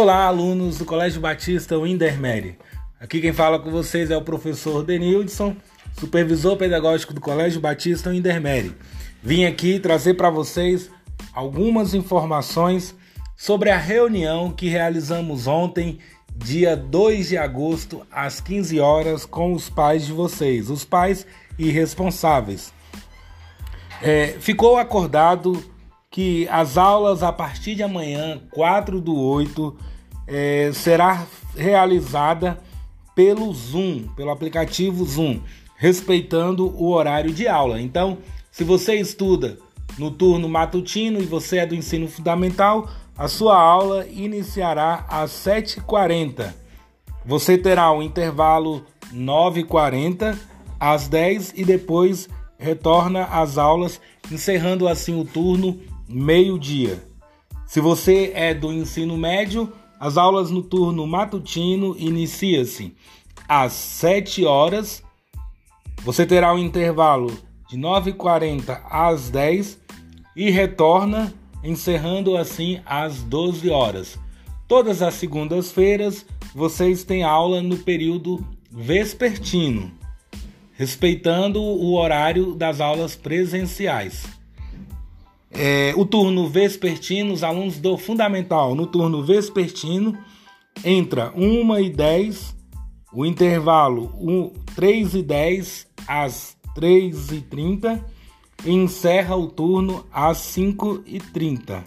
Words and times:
Olá, 0.00 0.26
alunos 0.26 0.78
do 0.78 0.84
Colégio 0.84 1.20
Batista 1.20 1.76
Windermere. 1.76 2.56
Aqui 3.00 3.20
quem 3.20 3.32
fala 3.32 3.58
com 3.58 3.68
vocês 3.68 4.12
é 4.12 4.16
o 4.16 4.22
professor 4.22 4.84
Denildson, 4.84 5.56
supervisor 5.98 6.56
pedagógico 6.56 7.12
do 7.12 7.20
Colégio 7.20 7.60
Batista 7.60 8.10
Windermere. 8.10 8.76
Vim 9.20 9.44
aqui 9.44 9.80
trazer 9.80 10.14
para 10.14 10.30
vocês 10.30 10.88
algumas 11.34 11.94
informações 11.94 12.94
sobre 13.36 13.70
a 13.70 13.76
reunião 13.76 14.52
que 14.52 14.68
realizamos 14.68 15.48
ontem, 15.48 15.98
dia 16.32 16.76
2 16.76 17.30
de 17.30 17.36
agosto, 17.36 18.06
às 18.08 18.40
15 18.40 18.78
horas, 18.78 19.26
com 19.26 19.52
os 19.52 19.68
pais 19.68 20.06
de 20.06 20.12
vocês, 20.12 20.70
os 20.70 20.84
pais 20.84 21.26
e 21.58 21.70
responsáveis. 21.70 22.72
É, 24.00 24.36
ficou 24.38 24.76
acordado 24.76 25.60
que 26.10 26.48
as 26.48 26.78
aulas 26.78 27.22
a 27.22 27.32
partir 27.32 27.74
de 27.74 27.82
amanhã, 27.82 28.40
4 28.50 29.00
do 29.00 29.18
8, 29.18 29.76
é, 30.26 30.70
será 30.72 31.26
realizada 31.56 32.58
pelo 33.14 33.52
Zoom, 33.52 34.08
pelo 34.16 34.30
aplicativo 34.30 35.04
Zoom, 35.04 35.40
respeitando 35.76 36.66
o 36.66 36.90
horário 36.90 37.32
de 37.32 37.46
aula. 37.46 37.80
Então, 37.80 38.18
se 38.50 38.64
você 38.64 38.94
estuda 38.94 39.58
no 39.98 40.10
turno 40.10 40.48
matutino 40.48 41.20
e 41.20 41.24
você 41.24 41.58
é 41.58 41.66
do 41.66 41.74
ensino 41.74 42.08
fundamental, 42.08 42.88
a 43.16 43.26
sua 43.26 43.56
aula 43.60 44.06
iniciará 44.06 45.04
às 45.08 45.30
7h40. 45.32 46.54
Você 47.26 47.58
terá 47.58 47.90
um 47.92 48.02
intervalo 48.02 48.84
9h40 49.12 50.38
às 50.78 51.08
10 51.08 51.54
e 51.56 51.64
depois 51.64 52.28
retorna 52.58 53.24
às 53.24 53.58
aulas, 53.58 54.00
encerrando 54.30 54.88
assim 54.88 55.18
o 55.18 55.24
turno 55.24 55.78
meio-dia. 56.08 57.02
Se 57.66 57.80
você 57.80 58.32
é 58.34 58.54
do 58.54 58.72
ensino 58.72 59.16
médio, 59.16 59.72
as 60.00 60.16
aulas 60.16 60.50
no 60.50 60.62
turno 60.62 61.06
matutino 61.06 61.94
inicia-se 61.98 62.94
às 63.48 63.72
7 63.72 64.44
horas. 64.44 65.02
Você 66.02 66.24
terá 66.24 66.54
um 66.54 66.58
intervalo 66.58 67.36
de 67.68 67.76
9h40 67.76 68.80
às 68.88 69.28
10 69.28 69.78
e 70.34 70.50
retorna, 70.50 71.34
encerrando 71.62 72.36
assim 72.36 72.80
às 72.86 73.22
12 73.22 73.68
horas. 73.68 74.18
Todas 74.66 75.02
as 75.02 75.14
segundas-feiras 75.14 76.24
vocês 76.54 77.04
têm 77.04 77.22
aula 77.22 77.60
no 77.60 77.76
período 77.76 78.44
vespertino, 78.70 79.90
respeitando 80.72 81.60
o 81.60 81.94
horário 81.94 82.54
das 82.54 82.80
aulas 82.80 83.16
presenciais. 83.16 84.37
É, 85.50 85.92
o 85.96 86.04
turno 86.04 86.48
vespertino, 86.48 87.32
os 87.32 87.42
alunos 87.42 87.78
do 87.78 87.96
fundamental 87.96 88.74
no 88.74 88.86
turno 88.86 89.22
vespertino 89.22 90.16
entra 90.84 91.32
1 91.34 91.78
e 91.80 91.90
10, 91.90 92.56
o 93.12 93.24
intervalo 93.24 94.12
1, 94.20 94.52
3 94.74 95.14
e 95.14 95.22
10 95.22 95.86
às 96.06 96.56
3 96.74 97.32
e 97.32 97.40
30 97.40 98.04
e 98.64 98.72
encerra 98.72 99.36
o 99.36 99.46
turno 99.48 100.04
às 100.12 100.38
5 100.38 101.02
e 101.06 101.18
30. 101.18 101.84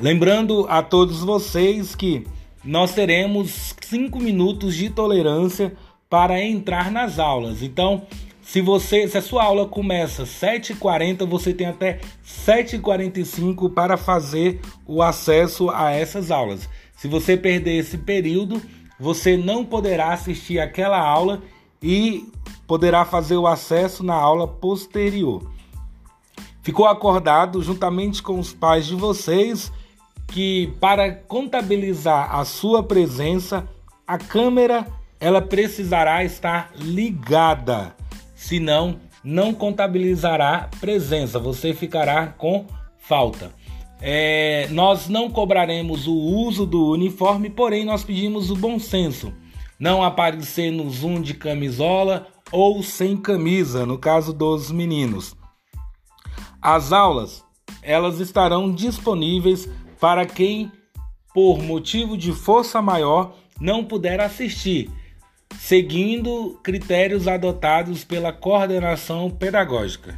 Lembrando 0.00 0.66
a 0.68 0.82
todos 0.82 1.20
vocês 1.20 1.94
que 1.94 2.26
nós 2.62 2.94
teremos 2.94 3.74
5 3.80 4.18
minutos 4.20 4.74
de 4.74 4.90
tolerância 4.90 5.74
para 6.10 6.42
entrar 6.42 6.90
nas 6.90 7.18
aulas. 7.18 7.62
Então, 7.62 8.06
se 8.46 8.60
você, 8.60 9.08
se 9.08 9.18
a 9.18 9.22
sua 9.22 9.42
aula 9.42 9.66
começa 9.66 10.22
7h40, 10.22 11.26
você 11.26 11.52
tem 11.52 11.66
até 11.66 11.98
7h45 12.24 13.74
para 13.74 13.96
fazer 13.96 14.60
o 14.86 15.02
acesso 15.02 15.68
a 15.68 15.90
essas 15.90 16.30
aulas. 16.30 16.68
Se 16.96 17.08
você 17.08 17.36
perder 17.36 17.78
esse 17.78 17.98
período, 17.98 18.62
você 19.00 19.36
não 19.36 19.64
poderá 19.64 20.12
assistir 20.12 20.60
aquela 20.60 20.96
aula 20.96 21.42
e 21.82 22.30
poderá 22.68 23.04
fazer 23.04 23.36
o 23.36 23.48
acesso 23.48 24.04
na 24.04 24.14
aula 24.14 24.46
posterior. 24.46 25.50
Ficou 26.62 26.86
acordado 26.86 27.60
juntamente 27.64 28.22
com 28.22 28.38
os 28.38 28.52
pais 28.52 28.86
de 28.86 28.94
vocês 28.94 29.72
que 30.28 30.72
para 30.80 31.12
contabilizar 31.12 32.32
a 32.32 32.44
sua 32.44 32.80
presença, 32.84 33.68
a 34.06 34.16
câmera 34.16 34.86
ela 35.18 35.42
precisará 35.42 36.22
estar 36.22 36.70
ligada 36.76 37.96
senão 38.36 39.00
não 39.24 39.52
contabilizará 39.52 40.70
presença, 40.78 41.40
você 41.40 41.74
ficará 41.74 42.28
com 42.28 42.66
falta. 42.98 43.50
É, 44.00 44.68
nós 44.70 45.08
não 45.08 45.30
cobraremos 45.30 46.06
o 46.06 46.14
uso 46.14 46.66
do 46.66 46.90
uniforme, 46.90 47.48
porém 47.48 47.84
nós 47.84 48.04
pedimos 48.04 48.50
o 48.50 48.54
bom 48.54 48.78
senso. 48.78 49.32
Não 49.80 50.02
aparecer 50.02 50.70
no 50.70 50.88
zoom 50.90 51.20
de 51.20 51.34
camisola 51.34 52.28
ou 52.52 52.82
sem 52.82 53.16
camisa, 53.16 53.84
no 53.86 53.98
caso 53.98 54.32
dos 54.32 54.70
meninos. 54.70 55.34
As 56.60 56.92
aulas, 56.92 57.42
elas 57.82 58.20
estarão 58.20 58.70
disponíveis 58.70 59.68
para 59.98 60.26
quem, 60.26 60.70
por 61.34 61.62
motivo 61.62 62.16
de 62.16 62.32
força 62.32 62.82
maior, 62.82 63.34
não 63.60 63.84
puder 63.84 64.20
assistir 64.20 64.90
seguindo 65.58 66.58
critérios 66.62 67.26
adotados 67.26 68.04
pela 68.04 68.32
coordenação 68.32 69.30
pedagógica. 69.30 70.14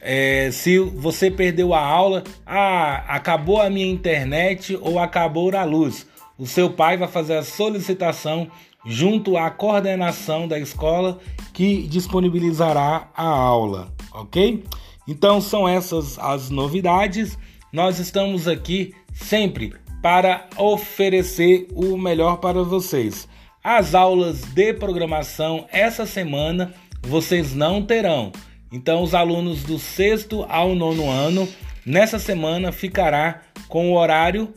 É, 0.00 0.50
se 0.52 0.78
você 0.78 1.30
perdeu 1.30 1.74
a 1.74 1.80
aula, 1.80 2.22
ah, 2.46 3.04
acabou 3.08 3.60
a 3.60 3.68
minha 3.68 3.86
internet 3.86 4.78
ou 4.80 4.98
acabou 4.98 5.54
a 5.54 5.64
luz, 5.64 6.06
o 6.38 6.46
seu 6.46 6.70
pai 6.70 6.96
vai 6.96 7.08
fazer 7.08 7.36
a 7.36 7.42
solicitação 7.42 8.48
junto 8.86 9.36
à 9.36 9.50
coordenação 9.50 10.46
da 10.46 10.58
escola 10.58 11.18
que 11.52 11.82
disponibilizará 11.88 13.08
a 13.14 13.26
aula, 13.26 13.92
ok? 14.12 14.64
Então 15.06 15.40
são 15.40 15.68
essas 15.68 16.18
as 16.18 16.48
novidades. 16.48 17.36
Nós 17.72 17.98
estamos 17.98 18.46
aqui 18.46 18.94
sempre 19.12 19.74
para 20.00 20.46
oferecer 20.56 21.66
o 21.74 21.98
melhor 21.98 22.36
para 22.36 22.62
vocês. 22.62 23.28
As 23.70 23.94
aulas 23.94 24.40
de 24.54 24.72
programação 24.72 25.66
essa 25.70 26.06
semana 26.06 26.72
vocês 27.02 27.54
não 27.54 27.82
terão. 27.82 28.32
Então, 28.72 29.02
os 29.02 29.12
alunos 29.14 29.62
do 29.62 29.78
sexto 29.78 30.46
ao 30.48 30.74
nono 30.74 31.10
ano, 31.10 31.46
nessa 31.84 32.18
semana 32.18 32.72
ficará 32.72 33.42
com 33.68 33.90
o 33.90 33.94
horário 33.94 34.54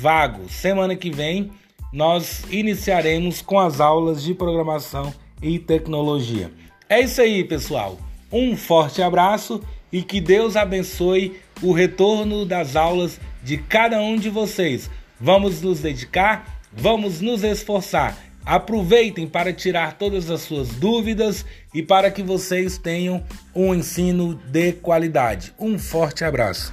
vago. 0.00 0.48
Semana 0.48 0.96
que 0.96 1.10
vem, 1.10 1.50
nós 1.92 2.42
iniciaremos 2.50 3.42
com 3.42 3.60
as 3.60 3.82
aulas 3.82 4.22
de 4.22 4.32
programação 4.32 5.12
e 5.42 5.58
tecnologia. 5.58 6.50
É 6.88 7.02
isso 7.02 7.20
aí, 7.20 7.44
pessoal. 7.44 7.98
Um 8.32 8.56
forte 8.56 9.02
abraço 9.02 9.62
e 9.92 10.02
que 10.02 10.22
Deus 10.22 10.56
abençoe 10.56 11.38
o 11.60 11.70
retorno 11.70 12.46
das 12.46 12.76
aulas 12.76 13.20
de 13.42 13.58
cada 13.58 14.00
um 14.00 14.16
de 14.16 14.30
vocês. 14.30 14.90
Vamos 15.20 15.60
nos 15.60 15.80
dedicar, 15.80 16.62
vamos 16.72 17.20
nos 17.20 17.44
esforçar 17.44 18.32
Aproveitem 18.44 19.26
para 19.26 19.52
tirar 19.52 19.94
todas 19.98 20.30
as 20.30 20.42
suas 20.42 20.68
dúvidas 20.68 21.44
e 21.72 21.82
para 21.82 22.10
que 22.10 22.22
vocês 22.22 22.76
tenham 22.76 23.24
um 23.54 23.74
ensino 23.74 24.34
de 24.34 24.72
qualidade. 24.72 25.54
Um 25.58 25.78
forte 25.78 26.24
abraço. 26.24 26.72